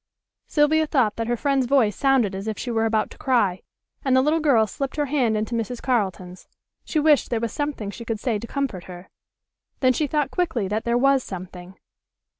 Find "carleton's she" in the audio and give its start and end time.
5.79-6.97